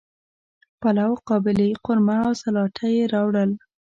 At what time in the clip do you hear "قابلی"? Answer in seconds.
1.27-1.69